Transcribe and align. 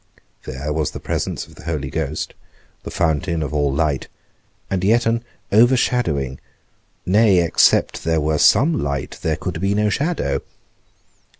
There 0.45 0.73
was 0.73 0.89
the 0.89 0.99
presence 0.99 1.45
of 1.45 1.53
the 1.53 1.65
Holy 1.65 1.91
Ghost, 1.91 2.33
the 2.81 2.89
fountain 2.89 3.43
of 3.43 3.53
all 3.53 3.71
light, 3.71 4.07
and 4.67 4.83
yet 4.83 5.05
an 5.05 5.23
overshadowing; 5.53 6.39
nay, 7.05 7.37
except 7.41 8.03
there 8.03 8.19
were 8.19 8.39
some 8.39 8.81
light, 8.81 9.19
there 9.21 9.35
could 9.37 9.61
be 9.61 9.75
no 9.75 9.89
shadow. 9.89 10.41